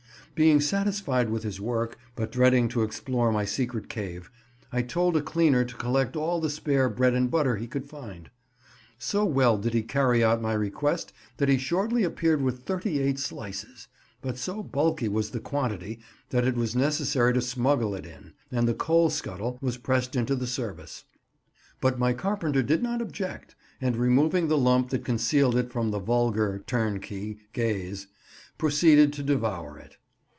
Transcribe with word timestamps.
Being 0.33 0.61
satisfied 0.61 1.29
with 1.29 1.43
his 1.43 1.61
work, 1.61 1.99
but 2.15 2.31
dreading 2.31 2.67
to 2.69 2.81
explore 2.81 3.31
my 3.31 3.45
secret 3.45 3.89
cave, 3.89 4.31
I 4.71 4.81
told 4.81 5.15
a 5.15 5.21
cleaner 5.21 5.63
to 5.65 5.75
collect 5.75 6.15
all 6.15 6.39
the 6.41 6.49
spare 6.49 6.89
bread 6.89 7.13
and 7.13 7.29
butter 7.29 7.57
he 7.57 7.67
could 7.67 7.87
find. 7.87 8.31
So 8.97 9.23
well 9.23 9.59
did 9.59 9.75
he 9.75 9.83
carry 9.83 10.23
out 10.23 10.41
my 10.41 10.53
request 10.53 11.13
that 11.37 11.47
he 11.49 11.59
shortly 11.59 12.03
appeared 12.03 12.41
with 12.41 12.63
thirty 12.63 12.99
eight 12.99 13.19
slices, 13.19 13.87
but 14.23 14.35
so 14.37 14.63
bulky 14.63 15.07
was 15.07 15.29
the 15.29 15.39
quantity 15.41 15.99
that 16.31 16.45
it 16.47 16.55
was 16.55 16.75
necessary 16.75 17.33
to 17.35 17.41
smuggle 17.41 17.93
it 17.93 18.07
in, 18.07 18.33
and 18.51 18.67
the 18.67 18.73
coal 18.73 19.11
scuttle 19.11 19.59
was 19.61 19.77
pressed 19.77 20.15
into 20.15 20.35
the 20.35 20.47
service; 20.47 21.03
but 21.81 21.99
my 21.99 22.13
carpenter 22.13 22.63
did 22.63 22.81
not 22.81 22.99
object, 23.01 23.53
and, 23.79 23.95
removing 23.95 24.47
the 24.47 24.57
lump 24.57 24.89
that 24.89 25.05
concealed 25.05 25.55
it 25.55 25.71
from 25.71 25.91
the 25.91 25.99
vulgar 25.99 26.63
(turnkey) 26.65 27.37
gaze, 27.53 28.07
proceeded 28.57 29.13
to 29.13 29.21
devour 29.21 29.77
it. 29.77 29.97